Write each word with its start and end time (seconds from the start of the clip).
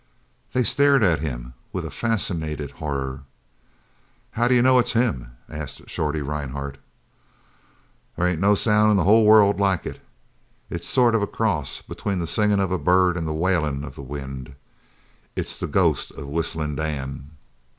They 0.53 0.63
stared 0.63 1.03
at 1.03 1.19
him 1.19 1.53
with 1.71 1.85
a 1.85 1.91
fascinated 1.91 2.71
horror. 2.71 3.21
"How 4.31 4.47
do 4.47 4.55
you 4.55 4.63
know 4.63 4.79
it's 4.79 4.93
him?" 4.93 5.33
asked 5.47 5.87
Shorty 5.91 6.23
Rhinehart. 6.23 6.79
"There 8.15 8.25
ain't 8.25 8.39
no 8.41 8.55
sound 8.55 8.89
in 8.89 8.97
the 8.97 9.03
whole 9.03 9.27
world 9.27 9.59
like 9.59 9.85
it. 9.85 10.03
It's 10.71 10.87
a 10.89 10.91
sort 10.91 11.13
of 11.13 11.31
cross 11.31 11.83
between 11.83 12.17
the 12.17 12.25
singing 12.25 12.59
of 12.59 12.71
a 12.71 12.79
bird 12.79 13.15
an' 13.15 13.25
the 13.25 13.31
wailin' 13.35 13.83
of 13.83 13.93
the 13.93 14.01
wind. 14.01 14.55
It's 15.35 15.59
the 15.59 15.67
ghost 15.67 16.09
of 16.09 16.25
Whistlin' 16.27 16.75
Dan." 16.77 17.37